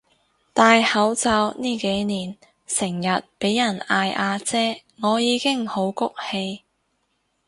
[0.51, 3.05] 戴口罩呢幾年成日
[3.39, 6.63] 畀人嗌阿姐我已經好谷氣